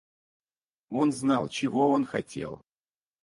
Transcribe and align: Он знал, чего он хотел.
Он 0.89 1.11
знал, 1.11 1.47
чего 1.47 1.91
он 1.91 2.07
хотел. 2.07 2.63